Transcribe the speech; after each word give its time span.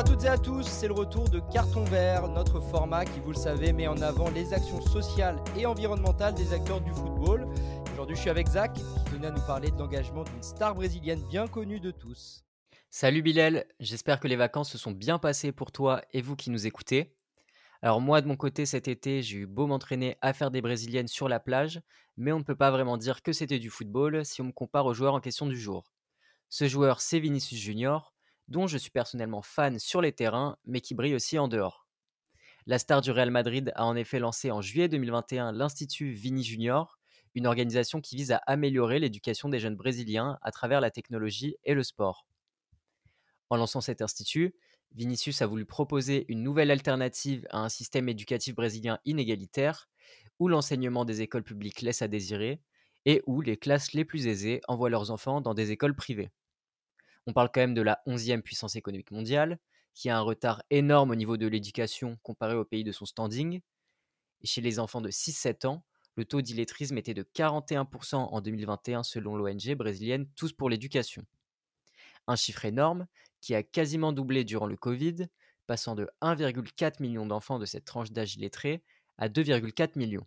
à 0.00 0.02
toutes 0.02 0.24
et 0.24 0.28
à 0.28 0.38
tous, 0.38 0.66
c'est 0.66 0.88
le 0.88 0.94
retour 0.94 1.28
de 1.28 1.40
Carton 1.52 1.84
Vert, 1.84 2.26
notre 2.28 2.58
format 2.58 3.04
qui, 3.04 3.20
vous 3.20 3.32
le 3.32 3.36
savez, 3.36 3.70
met 3.74 3.86
en 3.86 4.00
avant 4.00 4.30
les 4.30 4.54
actions 4.54 4.80
sociales 4.80 5.36
et 5.58 5.66
environnementales 5.66 6.32
des 6.32 6.54
acteurs 6.54 6.80
du 6.80 6.90
football. 6.90 7.46
Aujourd'hui, 7.92 8.16
je 8.16 8.22
suis 8.22 8.30
avec 8.30 8.46
Zach, 8.46 8.72
qui 8.72 8.82
tenait 9.12 9.26
à 9.26 9.30
nous 9.30 9.46
parler 9.46 9.70
de 9.70 9.76
l'engagement 9.76 10.24
d'une 10.24 10.42
star 10.42 10.74
brésilienne 10.74 11.22
bien 11.28 11.46
connue 11.46 11.80
de 11.80 11.90
tous. 11.90 12.46
Salut 12.88 13.20
Bilal, 13.20 13.66
j'espère 13.78 14.20
que 14.20 14.26
les 14.26 14.36
vacances 14.36 14.70
se 14.70 14.78
sont 14.78 14.92
bien 14.92 15.18
passées 15.18 15.52
pour 15.52 15.70
toi 15.70 16.00
et 16.14 16.22
vous 16.22 16.34
qui 16.34 16.48
nous 16.48 16.66
écoutez. 16.66 17.14
Alors 17.82 18.00
moi, 18.00 18.22
de 18.22 18.26
mon 18.26 18.36
côté, 18.36 18.64
cet 18.64 18.88
été, 18.88 19.20
j'ai 19.20 19.40
eu 19.40 19.46
beau 19.46 19.66
m'entraîner 19.66 20.16
à 20.22 20.32
faire 20.32 20.50
des 20.50 20.62
brésiliennes 20.62 21.08
sur 21.08 21.28
la 21.28 21.40
plage, 21.40 21.82
mais 22.16 22.32
on 22.32 22.38
ne 22.38 22.44
peut 22.44 22.56
pas 22.56 22.70
vraiment 22.70 22.96
dire 22.96 23.20
que 23.20 23.34
c'était 23.34 23.58
du 23.58 23.68
football 23.68 24.24
si 24.24 24.40
on 24.40 24.46
me 24.46 24.52
compare 24.52 24.86
au 24.86 24.94
joueur 24.94 25.12
en 25.12 25.20
question 25.20 25.44
du 25.44 25.60
jour. 25.60 25.92
Ce 26.48 26.66
joueur, 26.68 27.02
c'est 27.02 27.20
Vinicius 27.20 27.60
Junior, 27.60 28.14
dont 28.50 28.66
je 28.66 28.76
suis 28.76 28.90
personnellement 28.90 29.42
fan 29.42 29.78
sur 29.78 30.02
les 30.02 30.12
terrains, 30.12 30.56
mais 30.66 30.80
qui 30.80 30.94
brille 30.94 31.14
aussi 31.14 31.38
en 31.38 31.48
dehors. 31.48 31.86
La 32.66 32.78
star 32.78 33.00
du 33.00 33.10
Real 33.10 33.30
Madrid 33.30 33.72
a 33.74 33.86
en 33.86 33.96
effet 33.96 34.18
lancé 34.18 34.50
en 34.50 34.60
juillet 34.60 34.88
2021 34.88 35.52
l'Institut 35.52 36.12
Vini 36.12 36.44
Junior, 36.44 36.98
une 37.34 37.46
organisation 37.46 38.00
qui 38.00 38.16
vise 38.16 38.32
à 38.32 38.42
améliorer 38.46 38.98
l'éducation 38.98 39.48
des 39.48 39.60
jeunes 39.60 39.76
brésiliens 39.76 40.38
à 40.42 40.50
travers 40.50 40.80
la 40.80 40.90
technologie 40.90 41.56
et 41.64 41.74
le 41.74 41.82
sport. 41.82 42.26
En 43.48 43.56
lançant 43.56 43.80
cet 43.80 44.02
institut, 44.02 44.54
Vinicius 44.92 45.40
a 45.42 45.46
voulu 45.46 45.64
proposer 45.64 46.26
une 46.28 46.42
nouvelle 46.42 46.70
alternative 46.70 47.46
à 47.50 47.60
un 47.60 47.68
système 47.68 48.08
éducatif 48.08 48.54
brésilien 48.54 48.98
inégalitaire, 49.04 49.88
où 50.38 50.48
l'enseignement 50.48 51.04
des 51.04 51.22
écoles 51.22 51.44
publiques 51.44 51.82
laisse 51.82 52.02
à 52.02 52.08
désirer, 52.08 52.60
et 53.06 53.22
où 53.26 53.40
les 53.40 53.56
classes 53.56 53.92
les 53.92 54.04
plus 54.04 54.26
aisées 54.26 54.60
envoient 54.68 54.90
leurs 54.90 55.10
enfants 55.10 55.40
dans 55.40 55.54
des 55.54 55.70
écoles 55.70 55.94
privées. 55.94 56.30
On 57.26 57.32
parle 57.32 57.50
quand 57.52 57.60
même 57.60 57.74
de 57.74 57.82
la 57.82 58.00
11e 58.06 58.42
puissance 58.42 58.76
économique 58.76 59.10
mondiale, 59.10 59.58
qui 59.94 60.08
a 60.08 60.16
un 60.16 60.22
retard 60.22 60.62
énorme 60.70 61.10
au 61.10 61.14
niveau 61.14 61.36
de 61.36 61.46
l'éducation 61.46 62.18
comparé 62.22 62.54
aux 62.54 62.64
pays 62.64 62.84
de 62.84 62.92
son 62.92 63.06
standing. 63.06 63.60
Chez 64.42 64.60
les 64.60 64.78
enfants 64.78 65.00
de 65.00 65.10
6-7 65.10 65.66
ans, 65.66 65.84
le 66.16 66.24
taux 66.24 66.40
d'illettrisme 66.40 66.98
était 66.98 67.14
de 67.14 67.22
41% 67.22 68.16
en 68.16 68.40
2021 68.40 69.02
selon 69.02 69.36
l'ONG 69.36 69.74
brésilienne 69.74 70.28
Tous 70.36 70.52
pour 70.52 70.70
l'éducation. 70.70 71.24
Un 72.26 72.36
chiffre 72.36 72.64
énorme 72.64 73.06
qui 73.40 73.54
a 73.54 73.62
quasiment 73.62 74.12
doublé 74.12 74.44
durant 74.44 74.66
le 74.66 74.76
Covid, 74.76 75.28
passant 75.66 75.94
de 75.94 76.08
1,4 76.20 77.00
million 77.00 77.26
d'enfants 77.26 77.58
de 77.58 77.64
cette 77.64 77.84
tranche 77.84 78.12
d'âge 78.12 78.36
illettré 78.36 78.82
à 79.18 79.28
2,4 79.28 79.92
millions. 79.96 80.26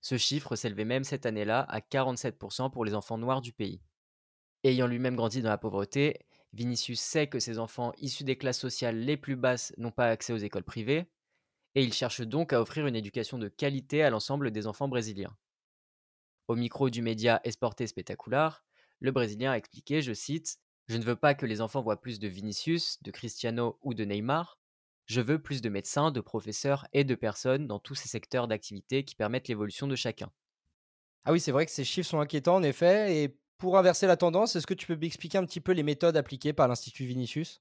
Ce 0.00 0.16
chiffre 0.16 0.54
s'élevait 0.54 0.84
même 0.84 1.04
cette 1.04 1.26
année-là 1.26 1.60
à 1.68 1.80
47% 1.80 2.70
pour 2.70 2.84
les 2.84 2.94
enfants 2.94 3.18
noirs 3.18 3.40
du 3.40 3.52
pays. 3.52 3.80
Ayant 4.64 4.86
lui-même 4.86 5.16
grandi 5.16 5.42
dans 5.42 5.50
la 5.50 5.58
pauvreté, 5.58 6.26
Vinicius 6.52 7.00
sait 7.00 7.28
que 7.28 7.38
ses 7.38 7.58
enfants 7.58 7.92
issus 7.98 8.24
des 8.24 8.36
classes 8.36 8.58
sociales 8.58 8.98
les 8.98 9.16
plus 9.16 9.36
basses 9.36 9.72
n'ont 9.76 9.92
pas 9.92 10.08
accès 10.08 10.32
aux 10.32 10.38
écoles 10.38 10.64
privées, 10.64 11.10
et 11.74 11.82
il 11.82 11.92
cherche 11.92 12.22
donc 12.22 12.52
à 12.52 12.60
offrir 12.60 12.86
une 12.86 12.96
éducation 12.96 13.38
de 13.38 13.48
qualité 13.48 14.02
à 14.02 14.10
l'ensemble 14.10 14.50
des 14.50 14.66
enfants 14.66 14.88
brésiliens. 14.88 15.36
Au 16.48 16.56
micro 16.56 16.90
du 16.90 17.02
média 17.02 17.40
Esporte 17.44 17.86
Spectacular, 17.86 18.64
le 19.00 19.12
Brésilien 19.12 19.52
a 19.52 19.56
expliqué, 19.56 20.02
je 20.02 20.12
cite, 20.12 20.58
Je 20.88 20.96
ne 20.96 21.04
veux 21.04 21.14
pas 21.14 21.34
que 21.34 21.46
les 21.46 21.60
enfants 21.60 21.82
voient 21.82 22.00
plus 22.00 22.18
de 22.18 22.26
Vinicius, 22.26 23.02
de 23.02 23.10
Cristiano 23.10 23.78
ou 23.82 23.94
de 23.94 24.04
Neymar, 24.04 24.58
je 25.06 25.20
veux 25.20 25.40
plus 25.40 25.62
de 25.62 25.68
médecins, 25.68 26.10
de 26.10 26.20
professeurs 26.20 26.86
et 26.92 27.04
de 27.04 27.14
personnes 27.14 27.66
dans 27.66 27.78
tous 27.78 27.94
ces 27.94 28.08
secteurs 28.08 28.48
d'activité 28.48 29.04
qui 29.04 29.14
permettent 29.14 29.48
l'évolution 29.48 29.86
de 29.86 29.96
chacun. 29.96 30.30
Ah 31.24 31.32
oui, 31.32 31.40
c'est 31.40 31.52
vrai 31.52 31.66
que 31.66 31.72
ces 31.72 31.84
chiffres 31.84 32.08
sont 32.08 32.20
inquiétants 32.20 32.56
en 32.56 32.62
effet, 32.62 33.22
et 33.22 33.38
pour 33.58 33.76
inverser 33.76 34.06
la 34.06 34.16
tendance, 34.16 34.56
est-ce 34.56 34.66
que 34.66 34.74
tu 34.74 34.86
peux 34.86 34.96
m'expliquer 34.96 35.38
un 35.38 35.44
petit 35.44 35.60
peu 35.60 35.72
les 35.72 35.82
méthodes 35.82 36.16
appliquées 36.16 36.52
par 36.52 36.68
l'Institut 36.68 37.04
Vinicius? 37.04 37.60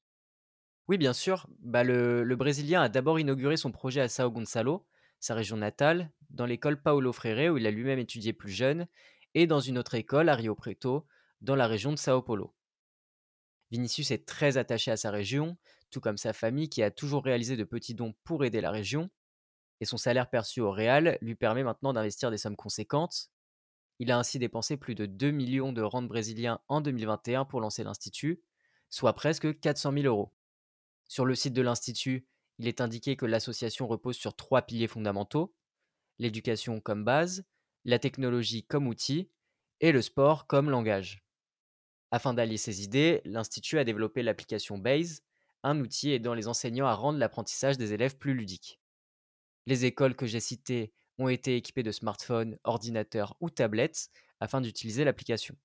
Oui, 0.87 0.97
bien 0.97 1.13
sûr. 1.13 1.47
Bah, 1.59 1.83
le, 1.83 2.35
Brésilien 2.35 2.81
a 2.81 2.89
d'abord 2.89 3.19
inauguré 3.19 3.57
son 3.57 3.71
projet 3.71 4.01
à 4.01 4.07
Sao 4.07 4.31
Gonçalo, 4.31 4.85
sa 5.19 5.33
région 5.33 5.57
natale, 5.57 6.11
dans 6.29 6.45
l'école 6.45 6.81
Paulo 6.81 7.11
Freire 7.11 7.53
où 7.53 7.57
il 7.57 7.67
a 7.67 7.71
lui-même 7.71 7.99
étudié 7.99 8.31
plus 8.31 8.51
jeune, 8.51 8.87
et 9.33 9.47
dans 9.47 9.59
une 9.59 9.77
autre 9.77 9.95
école 9.95 10.29
à 10.29 10.35
Rio 10.35 10.55
Preto, 10.55 11.05
dans 11.41 11.55
la 11.55 11.67
région 11.67 11.91
de 11.91 11.97
Sao 11.97 12.21
Paulo. 12.21 12.53
Vinicius 13.71 14.11
est 14.11 14.25
très 14.25 14.57
attaché 14.57 14.91
à 14.91 14.97
sa 14.97 15.11
région, 15.11 15.57
tout 15.89 15.99
comme 15.99 16.17
sa 16.17 16.31
famille 16.31 16.69
qui 16.69 16.83
a 16.83 16.91
toujours 16.91 17.23
réalisé 17.23 17.57
de 17.57 17.63
petits 17.63 17.95
dons 17.95 18.13
pour 18.23 18.45
aider 18.45 18.61
la 18.61 18.71
région, 18.71 19.09
et 19.81 19.85
son 19.85 19.97
salaire 19.97 20.29
perçu 20.29 20.61
au 20.61 20.71
Real 20.71 21.17
lui 21.21 21.35
permet 21.35 21.63
maintenant 21.63 21.93
d'investir 21.93 22.31
des 22.31 22.37
sommes 22.37 22.55
conséquentes, 22.55 23.29
il 23.99 24.11
a 24.11 24.17
ainsi 24.17 24.39
dépensé 24.39 24.77
plus 24.77 24.95
de 24.95 25.05
2 25.05 25.31
millions 25.31 25.73
de 25.73 25.81
rentes 25.81 26.07
brésiliens 26.07 26.59
en 26.67 26.81
2021 26.81 27.45
pour 27.45 27.61
lancer 27.61 27.83
l'Institut, 27.83 28.41
soit 28.89 29.13
presque 29.13 29.59
400 29.59 29.91
000 29.93 30.05
euros. 30.05 30.33
Sur 31.07 31.25
le 31.25 31.35
site 31.35 31.53
de 31.53 31.61
l'Institut, 31.61 32.27
il 32.59 32.67
est 32.67 32.81
indiqué 32.81 33.15
que 33.15 33.25
l'association 33.25 33.87
repose 33.87 34.15
sur 34.15 34.35
trois 34.35 34.61
piliers 34.63 34.87
fondamentaux 34.87 35.53
l'éducation 36.19 36.79
comme 36.79 37.03
base, 37.03 37.45
la 37.85 37.99
technologie 37.99 38.63
comme 38.63 38.87
outil 38.87 39.29
et 39.79 39.91
le 39.91 40.01
sport 40.01 40.47
comme 40.47 40.69
langage. 40.69 41.23
Afin 42.11 42.33
d'allier 42.33 42.57
ces 42.57 42.83
idées, 42.83 43.21
l'Institut 43.25 43.79
a 43.79 43.83
développé 43.83 44.23
l'application 44.23 44.77
Base, 44.77 45.21
un 45.63 45.79
outil 45.79 46.11
aidant 46.11 46.33
les 46.33 46.47
enseignants 46.47 46.87
à 46.87 46.93
rendre 46.93 47.19
l'apprentissage 47.19 47.77
des 47.77 47.93
élèves 47.93 48.17
plus 48.17 48.33
ludique. 48.33 48.79
Les 49.65 49.85
écoles 49.85 50.15
que 50.15 50.25
j'ai 50.25 50.39
citées 50.39 50.93
ont 51.17 51.29
été 51.29 51.55
équipés 51.55 51.83
de 51.83 51.91
smartphones, 51.91 52.57
ordinateurs 52.63 53.35
ou 53.39 53.49
tablettes 53.49 54.09
afin 54.39 54.61
d'utiliser 54.61 55.03
l'application. 55.03 55.55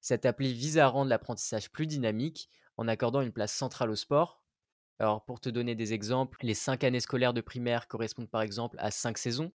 Cette 0.00 0.24
appli 0.24 0.54
vise 0.54 0.78
à 0.78 0.88
rendre 0.88 1.10
l'apprentissage 1.10 1.70
plus 1.70 1.86
dynamique 1.86 2.48
en 2.76 2.88
accordant 2.88 3.20
une 3.20 3.32
place 3.32 3.52
centrale 3.52 3.90
au 3.90 3.96
sport. 3.96 4.42
Alors 4.98 5.24
pour 5.24 5.40
te 5.40 5.48
donner 5.48 5.74
des 5.74 5.92
exemples, 5.92 6.38
les 6.42 6.54
5 6.54 6.84
années 6.84 7.00
scolaires 7.00 7.34
de 7.34 7.40
primaire 7.40 7.88
correspondent 7.88 8.30
par 8.30 8.42
exemple 8.42 8.76
à 8.78 8.90
5 8.90 9.18
saisons, 9.18 9.52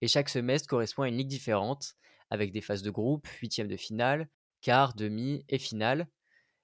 et 0.00 0.08
chaque 0.08 0.28
semestre 0.28 0.68
correspond 0.68 1.02
à 1.02 1.08
une 1.08 1.16
ligue 1.16 1.28
différente, 1.28 1.94
avec 2.30 2.52
des 2.52 2.60
phases 2.60 2.82
de 2.82 2.90
groupe, 2.90 3.26
huitième 3.40 3.68
de 3.68 3.76
finale, 3.76 4.28
quart, 4.60 4.94
demi 4.94 5.44
et 5.48 5.58
finale. 5.58 6.08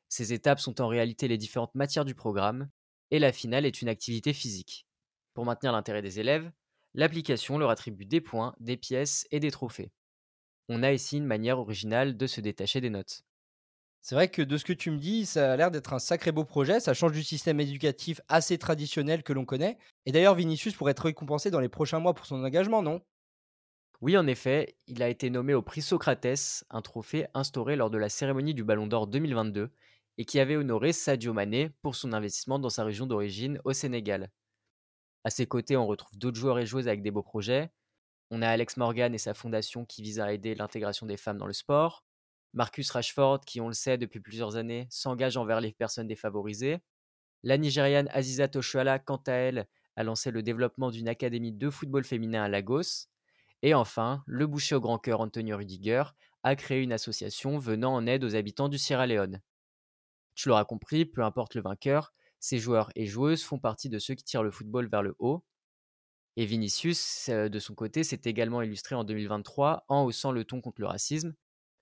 Ces 0.09 0.33
étapes 0.33 0.61
sont 0.61 0.81
en 0.81 0.89
réalité 0.89 1.29
les 1.29 1.39
différentes 1.39 1.75
matières 1.75 2.05
du 2.05 2.15
programme, 2.15 2.69
et 3.11 3.19
la 3.19 3.33
finale 3.33 3.67
est 3.67 3.81
une 3.83 3.89
activité 3.89 4.33
physique. 4.33 4.87
Pour 5.35 5.45
maintenir 5.45 5.73
l'intérêt 5.73 6.03
des 6.03 6.21
élèves, 6.21 6.51
l'application 6.95 7.59
leur 7.59 7.71
attribue 7.71 8.07
des 8.07 8.21
points, 8.21 8.55
des 8.61 8.77
pièces 8.77 9.27
et 9.31 9.41
des 9.41 9.51
trophées. 9.51 9.93
On 10.69 10.83
a 10.83 10.93
ici 10.93 11.19
une 11.19 11.27
manière 11.27 11.59
originale 11.59 12.17
de 12.17 12.27
se 12.27 12.41
détacher 12.41 12.81
des 12.81 12.91
notes. 12.91 13.23
C'est 14.01 14.17
vrai 14.17 14.29
que 14.29 14.43
de 14.43 14.57
ce 14.57 14.65
que 14.65 14.73
tu 14.73 14.91
me 14.91 14.99
dis, 14.99 15.27
ça 15.27 15.53
a 15.53 15.57
l'air 15.57 15.71
d'être 15.71 15.93
un 15.93 16.01
sacré 16.01 16.33
beau 16.33 16.45
projet, 16.45 16.81
ça 16.81 16.93
change 16.95 17.13
du 17.13 17.23
système 17.23 17.61
éducatif 17.61 18.21
assez 18.29 18.59
traditionnel 18.59 19.23
que 19.23 19.33
l'on 19.33 19.45
connaît. 19.45 19.79
Et 20.07 20.13
d'ailleurs, 20.13 20.35
Vinicius 20.35 20.75
pourrait 20.75 20.91
être 20.91 21.05
récompensé 21.05 21.51
dans 21.51 21.61
les 21.61 21.69
prochains 21.69 22.01
mois 22.01 22.15
pour 22.15 22.27
son 22.27 22.43
engagement, 22.43 22.83
non? 22.83 23.01
Oui, 24.01 24.19
en 24.19 24.27
effet, 24.27 24.77
il 24.89 25.03
a 25.03 25.09
été 25.09 25.31
nommé 25.31 25.55
au 25.55 25.63
prix 25.63 25.81
Socrates, 25.81 26.65
un 26.71 26.83
trophée 26.83 27.27
instauré 27.35 27.77
lors 27.77 27.89
de 27.91 27.99
la 27.99 28.09
cérémonie 28.09 28.55
du 28.55 28.65
Ballon 28.65 28.87
d'Or 28.89 29.07
2022 29.07 29.71
et 30.19 30.25
qui 30.25 30.41
avait 30.41 30.57
honoré 30.57 30.93
Sadio 30.93 31.33
Mané 31.33 31.71
pour 31.83 31.95
son 31.95 32.13
investissement 32.13 32.59
dans 32.59 32.69
sa 32.71 32.85
région 32.85 33.07
d'origine 33.07 33.61
au 33.65 33.73
Sénégal. 33.73 34.31
À 35.25 35.31
ses 35.31 35.47
côtés, 35.47 35.77
on 35.77 35.87
retrouve 35.87 36.19
d'autres 36.19 36.39
joueurs 36.39 36.59
et 36.59 36.67
joueuses 36.67 36.89
avec 36.89 37.03
des 37.03 37.11
beaux 37.11 37.23
projets. 37.23 37.71
On 38.31 38.43
a 38.43 38.49
Alex 38.49 38.77
Morgan 38.77 39.15
et 39.15 39.19
sa 39.19 39.35
fondation 39.35 39.85
qui 39.85 40.03
vise 40.03 40.19
à 40.19 40.33
aider 40.33 40.55
l'intégration 40.55 41.07
des 41.07 41.17
femmes 41.17 41.39
dans 41.39 41.47
le 41.47 41.53
sport. 41.53 42.05
Marcus 42.55 42.91
Rashford, 42.91 43.41
qui, 43.45 43.61
on 43.61 43.69
le 43.69 43.75
sait 43.75 43.99
depuis 43.99 44.21
plusieurs 44.21 44.57
années, 44.57 44.87
s'engage 44.91 45.37
envers 45.37 45.61
les 45.61 45.73
personnes 45.73 46.09
défavorisées. 46.09 46.81
La 47.43 47.59
Nigériane 47.59 48.09
Aziza 48.13 48.49
Toshuala, 48.49 48.99
quant 48.99 49.23
à 49.27 49.33
elle, 49.33 49.69
a 49.97 50.05
lancé 50.05 50.31
le 50.31 50.43
développement 50.43 50.91
d'une 50.91 51.09
académie 51.09 51.53
de 51.53 51.71
football 51.71 52.05
féminin 52.05 52.43
à 52.43 52.49
Lagos. 52.49 53.09
Et 53.63 53.75
enfin, 53.75 54.23
le 54.27 54.47
boucher 54.47 54.75
au 54.75 54.81
grand 54.81 54.99
cœur 54.99 55.21
Antonio 55.21 55.57
Rudiger 55.57 56.05
a 56.43 56.57
créé 56.57 56.83
une 56.83 56.93
association 56.93 57.59
venant 57.59 57.95
en 57.95 58.07
aide 58.07 58.25
aux 58.25 58.35
habitants 58.35 58.69
du 58.69 58.79
Sierra 58.79 59.07
Leone. 59.07 59.41
Tu 60.35 60.49
l'auras 60.49 60.65
compris, 60.65 61.05
peu 61.05 61.23
importe 61.23 61.55
le 61.55 61.63
vainqueur, 61.63 62.13
ces 62.43 62.59
joueurs 62.59 62.91
et 62.97 63.07
joueuses 63.07 63.45
font 63.45 63.61
partie 63.61 63.89
de 63.89 64.01
ceux 64.01 64.15
qui 64.15 64.25
tirent 64.25 64.43
le 64.43 64.51
football 64.51 64.89
vers 64.89 65.03
le 65.03 65.15
haut. 65.21 65.45
Et 66.37 66.45
Vinicius, 66.45 67.29
euh, 67.29 67.49
de 67.49 67.59
son 67.61 67.75
côté, 67.75 68.03
s'est 68.03 68.23
également 68.25 68.63
illustré 68.63 68.97
en 68.97 69.05
2023 69.05 69.85
en 69.89 70.05
haussant 70.05 70.33
le 70.33 70.45
ton 70.45 70.61
contre 70.61 70.81
le 70.81 70.89
racisme, 70.89 71.35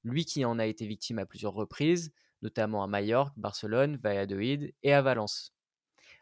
lui 0.04 0.26
qui 0.26 0.44
en 0.44 0.58
a 0.58 0.66
été 0.66 0.86
victime 0.86 1.18
à 1.18 1.24
plusieurs 1.24 1.54
reprises, 1.54 2.12
notamment 2.42 2.84
à 2.84 2.86
Majorque, 2.86 3.32
Barcelone, 3.38 3.96
Valladolid 3.96 4.74
et 4.82 4.92
à 4.92 5.00
Valence. 5.00 5.54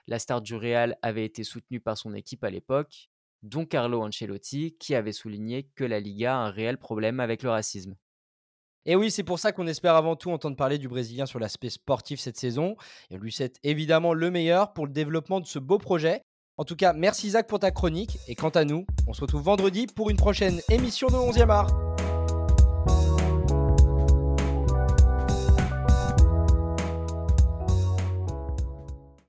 La 0.06 0.20
star 0.20 0.40
du 0.40 0.54
Real 0.54 0.96
avait 1.02 1.24
été 1.24 1.42
soutenue 1.42 1.80
par 1.80 1.98
son 1.98 2.14
équipe 2.14 2.44
à 2.44 2.50
l'époque, 2.50 3.10
dont 3.42 3.66
Carlo 3.66 4.02
Ancelotti, 4.02 4.76
qui 4.78 4.94
avait 4.94 5.12
souligné 5.12 5.64
que 5.74 5.84
la 5.84 5.98
Liga 5.98 6.36
a 6.36 6.46
un 6.46 6.50
réel 6.50 6.78
problème 6.78 7.18
avec 7.18 7.42
le 7.42 7.50
racisme. 7.50 7.96
Et 8.86 8.96
oui, 8.96 9.10
c'est 9.10 9.22
pour 9.22 9.38
ça 9.38 9.52
qu'on 9.52 9.66
espère 9.66 9.94
avant 9.94 10.16
tout 10.16 10.30
entendre 10.30 10.56
parler 10.56 10.78
du 10.78 10.88
Brésilien 10.88 11.26
sur 11.26 11.38
l'aspect 11.38 11.70
sportif 11.70 12.20
cette 12.20 12.38
saison. 12.38 12.76
Et 13.10 13.16
on 13.16 13.18
lui 13.18 13.32
souhaite 13.32 13.58
évidemment 13.62 14.14
le 14.14 14.30
meilleur 14.30 14.72
pour 14.72 14.86
le 14.86 14.92
développement 14.92 15.40
de 15.40 15.46
ce 15.46 15.58
beau 15.58 15.78
projet. 15.78 16.22
En 16.56 16.64
tout 16.64 16.76
cas, 16.76 16.92
merci 16.92 17.30
Zach 17.30 17.46
pour 17.46 17.60
ta 17.60 17.70
chronique. 17.70 18.18
Et 18.28 18.34
quant 18.34 18.48
à 18.50 18.64
nous, 18.64 18.86
on 19.06 19.12
se 19.12 19.20
retrouve 19.20 19.42
vendredi 19.42 19.86
pour 19.86 20.10
une 20.10 20.16
prochaine 20.16 20.60
émission 20.70 21.08
de 21.08 21.14
11e 21.14 21.50
art. 21.50 21.87